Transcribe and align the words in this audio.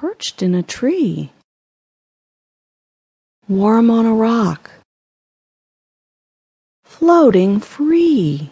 perched 0.00 0.42
in 0.42 0.54
a 0.54 0.62
tree, 0.62 1.32
warm 3.48 3.90
on 3.90 4.04
a 4.04 4.12
rock, 4.12 4.70
floating 6.84 7.58
free. 7.58 8.50